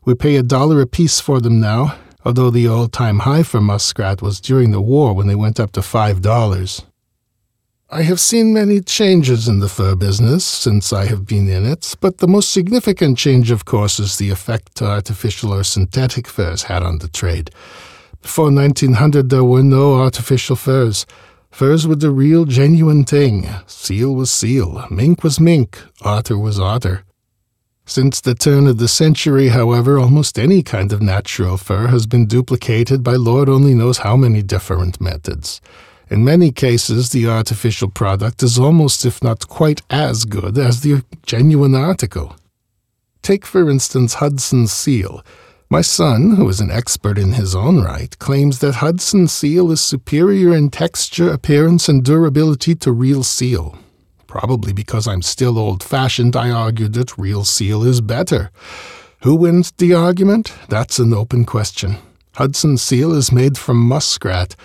We 0.06 0.14
pay 0.14 0.36
a 0.36 0.44
dollar 0.44 0.82
apiece 0.82 1.20
for 1.20 1.42
them 1.42 1.60
now, 1.60 1.98
although 2.24 2.52
the 2.52 2.68
all-time 2.68 3.20
high 3.20 3.44
for 3.44 3.60
muskrat 3.60 4.22
was 4.22 4.40
during 4.40 4.70
the 4.72 4.82
war 4.82 5.14
when 5.14 5.26
they 5.26 5.36
went 5.36 5.60
up 5.60 5.72
to 5.72 5.82
five 5.82 6.22
dollars. 6.22 6.84
I 7.94 8.02
have 8.02 8.20
seen 8.20 8.56
many 8.56 8.82
changes 8.82 9.48
in 9.48 9.60
the 9.60 9.70
fur 9.70 9.94
business 9.94 10.44
since 10.44 10.92
I 10.92 11.06
have 11.06 11.28
been 11.28 11.48
in 11.48 11.64
it, 11.64 11.96
but 12.02 12.18
the 12.18 12.28
most 12.28 12.50
significant 12.50 13.20
change, 13.20 13.52
of 13.52 13.66
course, 13.66 14.00
is 14.00 14.18
the 14.18 14.32
effect 14.32 14.82
artificial 14.82 15.54
or 15.54 15.64
synthetic 15.64 16.28
furs 16.28 16.64
had 16.64 16.82
on 16.82 16.98
the 16.98 17.08
trade. 17.08 17.52
Before 18.24 18.52
1900, 18.52 19.30
there 19.30 19.44
were 19.44 19.62
no 19.62 19.94
artificial 19.94 20.56
furs. 20.56 21.06
Furs 21.52 21.86
were 21.86 21.96
the 21.96 22.10
real, 22.10 22.46
genuine 22.46 23.04
thing. 23.04 23.48
Seal 23.68 24.16
was 24.16 24.32
seal, 24.32 24.88
mink 24.90 25.24
was 25.24 25.40
mink, 25.40 25.80
otter 26.02 26.36
was 26.36 26.60
otter. 26.60 27.04
Since 27.86 28.22
the 28.22 28.34
turn 28.34 28.66
of 28.66 28.80
the 28.80 28.88
century, 28.88 29.50
however, 29.50 30.00
almost 30.00 30.40
any 30.40 30.64
kind 30.64 30.92
of 30.92 31.04
natural 31.04 31.58
fur 31.58 31.90
has 31.90 32.08
been 32.08 32.26
duplicated 32.26 33.04
by 33.04 33.18
Lord 33.18 33.50
only 33.50 33.76
knows 33.76 34.00
how 34.00 34.18
many 34.18 34.42
different 34.42 35.00
methods. 35.00 35.62
In 36.14 36.24
many 36.24 36.52
cases, 36.52 37.10
the 37.10 37.28
artificial 37.28 37.90
product 37.90 38.44
is 38.44 38.60
almost, 38.60 39.04
if 39.04 39.24
not 39.24 39.48
quite 39.48 39.82
as 39.90 40.26
good 40.26 40.60
as 40.60 40.82
the 40.82 41.04
genuine 41.26 41.74
article. 41.74 42.36
Take, 43.24 43.48
for 43.48 43.68
instance, 43.68 44.14
Hudson 44.14 44.68
seal. 44.68 45.26
My 45.72 45.82
son, 45.82 46.36
who 46.36 46.48
is 46.50 46.60
an 46.60 46.70
expert 46.70 47.18
in 47.18 47.32
his 47.32 47.56
own 47.56 47.82
right, 47.82 48.16
claims 48.20 48.60
that 48.60 48.76
Hudson 48.76 49.28
seal 49.28 49.72
is 49.72 49.82
superior 49.82 50.54
in 50.54 50.70
texture, 50.70 51.32
appearance, 51.32 51.90
and 51.90 52.06
durability 52.06 52.76
to 52.76 52.92
real 52.92 53.24
seal. 53.24 53.76
Probably 54.28 54.72
because 54.72 55.08
I'm 55.08 55.24
still 55.24 55.58
old 55.58 55.82
fashioned, 55.82 56.36
I 56.36 56.52
argued 56.52 56.94
that 56.94 57.18
real 57.18 57.44
seal 57.44 57.82
is 57.84 58.02
better. 58.02 58.52
Who 59.24 59.34
wins 59.34 59.72
the 59.72 59.96
argument? 59.96 60.54
That's 60.70 61.00
an 61.00 61.12
open 61.12 61.44
question. 61.46 61.98
Hudson 62.36 62.78
seal 62.78 63.14
is 63.14 63.32
made 63.32 63.58
from 63.58 63.78
muskrat. 63.78 64.56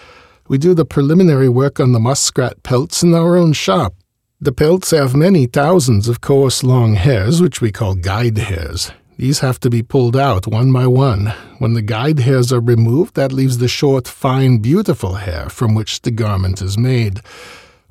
We 0.48 0.56
do 0.56 0.72
the 0.72 0.86
preliminary 0.86 1.50
work 1.50 1.78
on 1.78 1.92
the 1.92 2.00
muskrat 2.00 2.62
pelts 2.62 3.02
in 3.02 3.14
our 3.14 3.36
own 3.36 3.52
shop. 3.52 3.94
The 4.40 4.50
pelts 4.50 4.92
have 4.92 5.14
many 5.14 5.44
thousands 5.44 6.08
of 6.08 6.22
coarse 6.22 6.62
long 6.62 6.94
hairs, 6.94 7.42
which 7.42 7.60
we 7.60 7.70
call 7.70 7.94
guide 7.94 8.38
hairs. 8.38 8.90
These 9.18 9.40
have 9.40 9.60
to 9.60 9.68
be 9.68 9.82
pulled 9.82 10.16
out 10.16 10.46
one 10.46 10.72
by 10.72 10.86
one. 10.86 11.34
When 11.58 11.74
the 11.74 11.82
guide 11.82 12.20
hairs 12.20 12.50
are 12.50 12.60
removed, 12.60 13.14
that 13.14 13.32
leaves 13.32 13.58
the 13.58 13.68
short, 13.68 14.08
fine, 14.08 14.58
beautiful 14.58 15.16
hair 15.16 15.50
from 15.50 15.74
which 15.74 16.00
the 16.00 16.12
garment 16.12 16.62
is 16.62 16.78
made. 16.78 17.20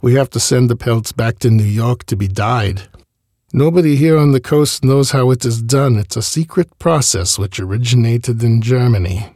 We 0.01 0.15
have 0.15 0.31
to 0.31 0.39
send 0.39 0.67
the 0.67 0.75
pelts 0.75 1.11
back 1.11 1.37
to 1.39 1.51
New 1.51 1.63
York 1.63 2.05
to 2.05 2.15
be 2.15 2.27
dyed. 2.27 2.83
Nobody 3.53 3.97
here 3.97 4.17
on 4.17 4.31
the 4.31 4.41
coast 4.41 4.83
knows 4.83 5.11
how 5.11 5.29
it 5.29 5.45
is 5.45 5.61
done. 5.61 5.97
It's 5.97 6.17
a 6.17 6.23
secret 6.23 6.79
process 6.79 7.37
which 7.37 7.59
originated 7.59 8.41
in 8.41 8.63
Germany. 8.63 9.27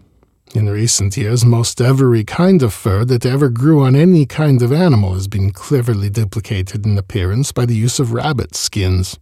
In 0.54 0.70
recent 0.70 1.16
years, 1.16 1.46
most 1.46 1.80
every 1.80 2.26
kind 2.26 2.62
of 2.62 2.74
fur 2.74 3.06
that 3.06 3.26
ever 3.26 3.48
grew 3.48 3.84
on 3.84 3.96
any 3.96 4.26
kind 4.26 4.62
of 4.62 4.74
animal 4.74 5.14
has 5.14 5.30
been 5.30 5.52
cleverly 5.52 6.10
duplicated 6.10 6.86
in 6.86 6.98
appearance 6.98 7.54
by 7.54 7.66
the 7.66 7.76
use 7.76 8.00
of 8.00 8.12
rabbit 8.12 8.54
skins. 8.54 9.18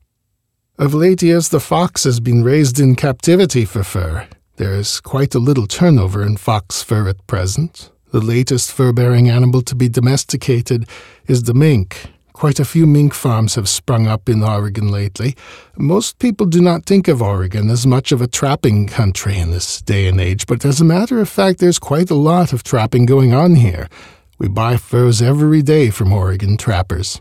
Of 0.79 0.95
late 0.95 1.21
years, 1.21 1.49
the 1.49 1.59
fox 1.59 2.03
has 2.05 2.19
been 2.19 2.43
raised 2.43 2.79
in 2.79 2.95
captivity 2.95 3.63
for 3.63 3.83
fur. 3.83 4.27
There 4.55 4.73
is 4.73 4.99
quite 4.99 5.35
a 5.35 5.39
little 5.39 5.67
turnover 5.67 6.23
in 6.23 6.37
fox 6.37 6.81
fur 6.81 7.07
at 7.07 7.27
present. 7.27 7.91
The 8.11 8.21
latest 8.21 8.71
fur 8.71 8.91
bearing 8.91 9.29
animal 9.29 9.61
to 9.63 9.75
be 9.75 9.87
domesticated 9.87 10.87
is 11.27 11.43
the 11.43 11.53
mink. 11.53 12.07
Quite 12.39 12.61
a 12.61 12.63
few 12.63 12.87
mink 12.87 13.13
farms 13.13 13.55
have 13.55 13.67
sprung 13.67 14.07
up 14.07 14.29
in 14.29 14.41
Oregon 14.41 14.87
lately. 14.87 15.35
Most 15.77 16.19
people 16.19 16.45
do 16.45 16.61
not 16.61 16.85
think 16.85 17.09
of 17.09 17.21
Oregon 17.21 17.69
as 17.69 17.85
much 17.85 18.13
of 18.13 18.21
a 18.21 18.27
trapping 18.27 18.87
country 18.87 19.37
in 19.37 19.51
this 19.51 19.81
day 19.81 20.07
and 20.07 20.21
age, 20.21 20.47
but 20.47 20.63
as 20.63 20.79
a 20.79 20.85
matter 20.85 21.19
of 21.19 21.27
fact, 21.27 21.59
there's 21.59 21.79
quite 21.79 22.09
a 22.09 22.15
lot 22.15 22.53
of 22.53 22.63
trapping 22.63 23.05
going 23.05 23.33
on 23.33 23.55
here. 23.55 23.89
We 24.37 24.47
buy 24.47 24.77
furs 24.77 25.21
every 25.21 25.61
day 25.61 25.89
from 25.89 26.13
Oregon 26.13 26.55
trappers. 26.55 27.19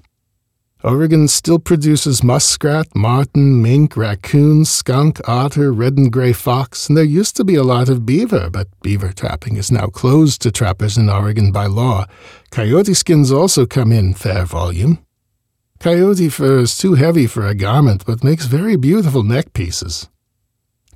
Oregon 0.85 1.27
still 1.27 1.59
produces 1.59 2.23
muskrat, 2.23 2.95
marten, 2.95 3.61
mink, 3.61 3.97
raccoon, 3.97 4.65
skunk, 4.65 5.21
otter, 5.27 5.73
red 5.73 5.99
and 5.99 6.13
gray 6.13 6.33
fox, 6.33 6.89
and 6.89 6.97
there 6.97 7.03
used 7.03 7.35
to 7.39 7.45
be 7.45 7.57
a 7.57 7.65
lot 7.65 7.89
of 7.89 8.07
beaver, 8.07 8.51
but 8.51 8.69
beaver 8.83 9.13
trapping 9.13 9.57
is 9.57 9.73
now 9.73 9.89
closed 9.89 10.41
to 10.43 10.53
trappers 10.53 10.97
in 10.97 11.11
Oregon 11.11 11.51
by 11.51 11.67
law. 11.67 12.07
Coyote 12.53 12.95
skins 12.95 13.33
also 13.33 13.67
come 13.67 13.91
in 13.91 14.15
fair 14.15 14.45
volume. 14.45 15.05
Coyote 15.81 16.29
fur 16.29 16.59
is 16.59 16.77
too 16.77 16.95
heavy 16.95 17.29
for 17.29 17.47
a 17.47 17.55
garment, 17.55 18.05
but 18.05 18.25
makes 18.25 18.47
very 18.47 18.75
beautiful 18.75 19.23
neck 19.23 19.53
pieces. 19.53 20.09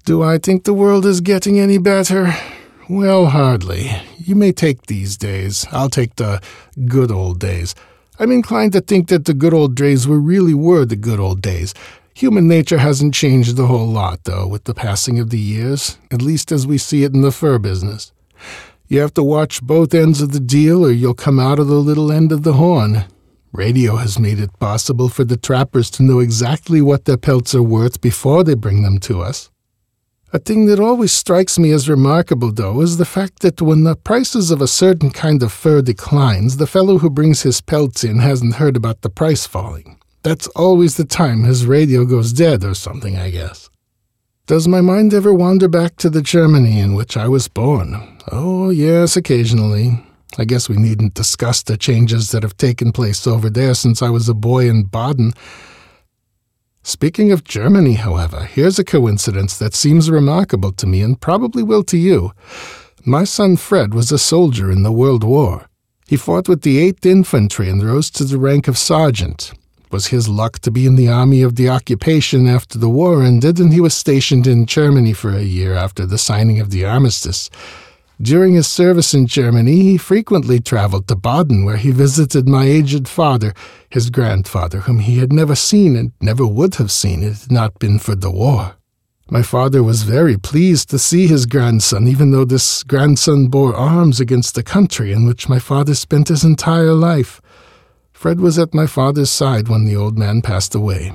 Do 0.04 0.24
I 0.24 0.38
think 0.38 0.64
the 0.64 0.74
world 0.74 1.06
is 1.06 1.20
getting 1.20 1.60
any 1.60 1.78
better? 1.78 2.34
Well, 2.88 3.26
hardly. 3.26 3.92
You 4.18 4.34
may 4.34 4.50
take 4.50 4.86
these 4.86 5.16
days. 5.16 5.64
I'll 5.70 5.88
take 5.88 6.16
the 6.16 6.42
good 6.84 7.12
old 7.12 7.38
days. 7.38 7.76
I'm 8.18 8.32
inclined 8.32 8.72
to 8.72 8.80
think 8.80 9.06
that 9.06 9.24
the 9.24 9.34
good 9.34 9.54
old 9.54 9.76
days 9.76 10.08
were 10.08 10.18
really 10.18 10.52
were 10.52 10.84
the 10.84 10.96
good 10.96 11.20
old 11.20 11.40
days. 11.40 11.74
Human 12.14 12.48
nature 12.48 12.78
hasn't 12.78 13.14
changed 13.14 13.56
a 13.60 13.66
whole 13.66 13.86
lot, 13.86 14.24
though, 14.24 14.48
with 14.48 14.64
the 14.64 14.74
passing 14.74 15.20
of 15.20 15.30
the 15.30 15.38
years, 15.38 15.96
at 16.10 16.22
least 16.22 16.50
as 16.50 16.66
we 16.66 16.76
see 16.76 17.04
it 17.04 17.14
in 17.14 17.20
the 17.20 17.30
fur 17.30 17.58
business. 17.58 18.12
You 18.88 18.98
have 18.98 19.14
to 19.14 19.22
watch 19.22 19.62
both 19.62 19.94
ends 19.94 20.20
of 20.20 20.32
the 20.32 20.40
deal, 20.40 20.84
or 20.84 20.90
you'll 20.90 21.14
come 21.14 21.38
out 21.38 21.60
of 21.60 21.68
the 21.68 21.80
little 21.80 22.10
end 22.10 22.32
of 22.32 22.42
the 22.42 22.54
horn. 22.54 23.04
Radio 23.52 23.96
has 23.96 24.18
made 24.18 24.40
it 24.40 24.58
possible 24.58 25.10
for 25.10 25.24
the 25.24 25.36
trappers 25.36 25.90
to 25.90 26.02
know 26.02 26.20
exactly 26.20 26.80
what 26.80 27.04
their 27.04 27.18
pelts 27.18 27.54
are 27.54 27.62
worth 27.62 28.00
before 28.00 28.42
they 28.42 28.54
bring 28.54 28.82
them 28.82 28.98
to 29.00 29.20
us. 29.20 29.50
A 30.32 30.38
thing 30.38 30.64
that 30.66 30.80
always 30.80 31.12
strikes 31.12 31.58
me 31.58 31.70
as 31.72 31.90
remarkable, 31.90 32.50
though, 32.50 32.80
is 32.80 32.96
the 32.96 33.04
fact 33.04 33.40
that 33.40 33.60
when 33.60 33.84
the 33.84 33.94
prices 33.94 34.50
of 34.50 34.62
a 34.62 34.66
certain 34.66 35.10
kind 35.10 35.42
of 35.42 35.52
fur 35.52 35.82
declines, 35.82 36.56
the 36.56 36.66
fellow 36.66 36.96
who 36.96 37.10
brings 37.10 37.42
his 37.42 37.60
pelts 37.60 38.02
in 38.02 38.20
hasn't 38.20 38.54
heard 38.54 38.74
about 38.74 39.02
the 39.02 39.10
price 39.10 39.46
falling. 39.46 39.98
That's 40.22 40.46
always 40.56 40.96
the 40.96 41.04
time 41.04 41.44
his 41.44 41.66
radio 41.66 42.06
goes 42.06 42.32
dead 42.32 42.64
or 42.64 42.72
something, 42.72 43.18
I 43.18 43.28
guess. 43.28 43.68
Does 44.46 44.66
my 44.66 44.80
mind 44.80 45.12
ever 45.12 45.34
wander 45.34 45.68
back 45.68 45.96
to 45.98 46.08
the 46.08 46.22
Germany 46.22 46.80
in 46.80 46.94
which 46.94 47.18
I 47.18 47.28
was 47.28 47.48
born? 47.48 48.18
Oh, 48.32 48.70
yes, 48.70 49.14
occasionally. 49.14 50.02
I 50.38 50.44
guess 50.44 50.68
we 50.68 50.76
needn't 50.76 51.14
discuss 51.14 51.62
the 51.62 51.76
changes 51.76 52.30
that 52.30 52.42
have 52.42 52.56
taken 52.56 52.92
place 52.92 53.26
over 53.26 53.50
there 53.50 53.74
since 53.74 54.00
I 54.00 54.08
was 54.08 54.28
a 54.28 54.34
boy 54.34 54.68
in 54.68 54.84
Baden. 54.84 55.34
Speaking 56.82 57.30
of 57.30 57.44
Germany, 57.44 57.94
however, 57.94 58.44
here's 58.44 58.78
a 58.78 58.84
coincidence 58.84 59.56
that 59.58 59.74
seems 59.74 60.10
remarkable 60.10 60.72
to 60.72 60.86
me 60.86 61.00
and 61.00 61.20
probably 61.20 61.62
will 61.62 61.84
to 61.84 61.98
you. 61.98 62.32
My 63.04 63.24
son 63.24 63.56
Fred 63.56 63.94
was 63.94 64.10
a 64.10 64.18
soldier 64.18 64.70
in 64.70 64.82
the 64.82 64.92
World 64.92 65.22
War. 65.22 65.66
He 66.08 66.16
fought 66.16 66.48
with 66.48 66.62
the 66.62 66.78
8th 66.92 67.06
Infantry 67.06 67.68
and 67.68 67.82
rose 67.82 68.10
to 68.10 68.24
the 68.24 68.38
rank 68.38 68.68
of 68.68 68.76
sergeant. 68.78 69.52
It 69.84 69.92
was 69.92 70.08
his 70.08 70.28
luck 70.28 70.58
to 70.60 70.70
be 70.70 70.86
in 70.86 70.96
the 70.96 71.08
army 71.08 71.42
of 71.42 71.56
the 71.56 71.68
occupation 71.68 72.48
after 72.48 72.78
the 72.78 72.88
war 72.88 73.22
ended, 73.22 73.60
and 73.60 73.72
he 73.72 73.80
was 73.80 73.94
stationed 73.94 74.46
in 74.46 74.66
Germany 74.66 75.12
for 75.12 75.30
a 75.30 75.42
year 75.42 75.74
after 75.74 76.04
the 76.06 76.18
signing 76.18 76.58
of 76.58 76.70
the 76.70 76.84
armistice. 76.84 77.50
During 78.20 78.54
his 78.54 78.68
service 78.68 79.14
in 79.14 79.26
Germany, 79.26 79.82
he 79.82 79.98
frequently 79.98 80.60
traveled 80.60 81.08
to 81.08 81.16
Baden, 81.16 81.64
where 81.64 81.76
he 81.76 81.90
visited 81.90 82.48
my 82.48 82.64
aged 82.64 83.08
father, 83.08 83.52
his 83.90 84.10
grandfather, 84.10 84.80
whom 84.80 85.00
he 85.00 85.18
had 85.18 85.32
never 85.32 85.54
seen 85.54 85.96
and 85.96 86.12
never 86.20 86.46
would 86.46 86.76
have 86.76 86.92
seen 86.92 87.22
if 87.22 87.32
it 87.32 87.40
had 87.42 87.52
not 87.52 87.78
been 87.78 87.98
for 87.98 88.14
the 88.14 88.30
war. 88.30 88.76
My 89.30 89.42
father 89.42 89.82
was 89.82 90.02
very 90.02 90.36
pleased 90.36 90.90
to 90.90 90.98
see 90.98 91.26
his 91.26 91.46
grandson, 91.46 92.06
even 92.06 92.32
though 92.32 92.44
this 92.44 92.82
grandson 92.82 93.46
bore 93.46 93.74
arms 93.74 94.20
against 94.20 94.54
the 94.54 94.62
country 94.62 95.10
in 95.10 95.26
which 95.26 95.48
my 95.48 95.58
father 95.58 95.94
spent 95.94 96.28
his 96.28 96.44
entire 96.44 96.92
life. 96.92 97.40
Fred 98.12 98.40
was 98.40 98.58
at 98.58 98.74
my 98.74 98.86
father's 98.86 99.30
side 99.30 99.68
when 99.68 99.84
the 99.84 99.96
old 99.96 100.18
man 100.18 100.42
passed 100.42 100.74
away. 100.74 101.12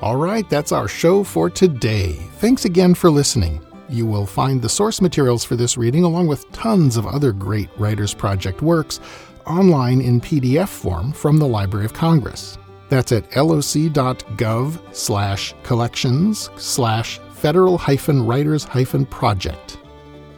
All 0.00 0.16
right, 0.16 0.48
that's 0.48 0.70
our 0.70 0.86
show 0.86 1.24
for 1.24 1.50
today. 1.50 2.12
Thanks 2.38 2.64
again 2.64 2.94
for 2.94 3.10
listening. 3.10 3.60
You 3.88 4.06
will 4.06 4.26
find 4.26 4.62
the 4.62 4.68
source 4.68 5.00
materials 5.00 5.44
for 5.44 5.56
this 5.56 5.76
reading, 5.76 6.04
along 6.04 6.26
with 6.26 6.50
tons 6.52 6.96
of 6.96 7.06
other 7.06 7.32
great 7.32 7.68
Writers 7.76 8.14
Project 8.14 8.62
works, 8.62 9.00
online 9.46 10.00
in 10.00 10.20
PDF 10.20 10.68
form 10.68 11.12
from 11.12 11.38
the 11.38 11.46
Library 11.46 11.84
of 11.84 11.92
Congress. 11.92 12.56
That's 12.88 13.12
at 13.12 13.24
loc.gov 13.36 14.94
slash 14.94 15.54
collections 15.62 16.50
slash 16.56 17.18
federal 17.32 17.76
hyphen 17.76 18.24
writers 18.24 18.64
hyphen 18.64 19.04
project. 19.06 19.78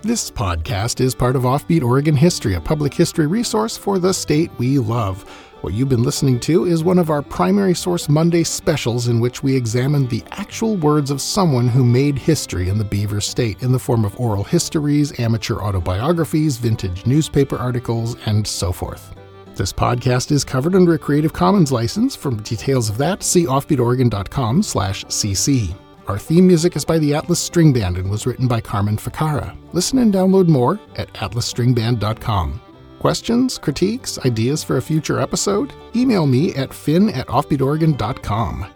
This 0.03 0.31
podcast 0.31 1.00
is 1.00 1.15
part 1.15 1.37
of 1.37 1.43
Offbeat 1.43 1.83
Oregon 1.83 2.17
History, 2.17 2.55
a 2.55 2.61
public 2.61 2.95
history 2.95 3.26
resource 3.26 3.76
for 3.76 3.99
the 3.99 4.15
state 4.15 4.50
we 4.59 4.79
love. 4.79 5.25
What 5.66 5.75
you've 5.75 5.88
been 5.88 6.04
listening 6.04 6.38
to 6.42 6.64
is 6.64 6.85
one 6.85 7.00
of 7.00 7.11
our 7.11 7.23
Primary 7.23 7.75
Source 7.75 8.08
Monday 8.08 8.44
specials 8.44 9.08
in 9.08 9.18
which 9.18 9.43
we 9.43 9.56
examine 9.56 10.06
the 10.06 10.23
actual 10.30 10.76
words 10.76 11.10
of 11.10 11.21
someone 11.21 11.67
who 11.67 11.84
made 11.84 12.17
history 12.17 12.69
in 12.69 12.78
the 12.78 12.84
Beaver 12.84 13.21
State 13.21 13.64
in 13.64 13.73
the 13.73 13.78
form 13.80 14.04
of 14.04 14.17
oral 14.21 14.45
histories, 14.45 15.19
amateur 15.19 15.56
autobiographies, 15.56 16.56
vintage 16.56 17.04
newspaper 17.04 17.56
articles, 17.56 18.14
and 18.26 18.47
so 18.47 18.71
forth. 18.71 19.12
This 19.56 19.73
podcast 19.73 20.30
is 20.30 20.45
covered 20.45 20.76
under 20.76 20.95
a 20.95 20.99
Creative 21.00 21.32
Commons 21.32 21.73
license. 21.73 22.14
For 22.14 22.30
details 22.30 22.88
of 22.88 22.97
that, 22.99 23.25
see 23.25 23.47
offbeatoregon.com 23.47 24.62
slash 24.62 25.04
cc. 25.06 25.75
Our 26.06 26.21
theme 26.21 26.47
music 26.47 26.76
is 26.76 26.84
by 26.84 27.00
the 27.00 27.12
Atlas 27.12 27.41
String 27.41 27.73
Band 27.73 27.99
and 27.99 28.08
was 28.08 28.25
written 28.25 28.47
by 28.47 28.60
Carmen 28.60 28.99
Ficara. 28.99 29.56
Listen 29.73 29.99
and 29.99 30.14
download 30.14 30.47
more 30.47 30.78
at 30.95 31.12
atlasstringband.com. 31.14 32.60
Questions, 32.99 33.59
critiques, 33.59 34.19
ideas 34.25 34.65
for 34.65 34.78
a 34.78 34.82
future 34.82 35.21
episode? 35.21 35.73
Email 35.95 36.26
me 36.26 36.54
at 36.54 36.73
finn 36.73 37.11
at 37.11 37.26
offbeatoregon.com. 37.28 38.67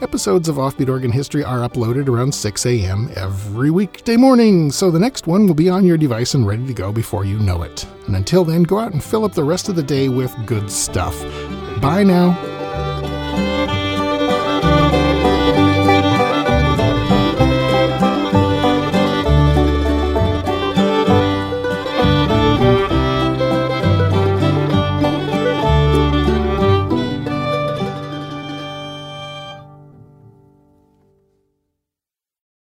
Episodes 0.00 0.48
of 0.48 0.56
Offbeat 0.56 0.88
Oregon 0.88 1.10
History 1.10 1.42
are 1.42 1.68
uploaded 1.68 2.08
around 2.08 2.32
6 2.32 2.66
a.m. 2.66 3.10
every 3.16 3.70
weekday 3.70 4.16
morning, 4.16 4.70
so 4.70 4.92
the 4.92 4.98
next 4.98 5.26
one 5.26 5.46
will 5.46 5.54
be 5.54 5.68
on 5.68 5.84
your 5.84 5.96
device 5.96 6.34
and 6.34 6.46
ready 6.46 6.64
to 6.66 6.72
go 6.72 6.92
before 6.92 7.24
you 7.24 7.38
know 7.40 7.62
it. 7.62 7.84
And 8.06 8.14
until 8.14 8.44
then, 8.44 8.62
go 8.62 8.78
out 8.78 8.92
and 8.92 9.02
fill 9.02 9.24
up 9.24 9.32
the 9.32 9.42
rest 9.42 9.68
of 9.68 9.74
the 9.74 9.82
day 9.82 10.08
with 10.08 10.32
good 10.46 10.70
stuff. 10.70 11.20
Bye 11.80 12.04
now. 12.04 12.57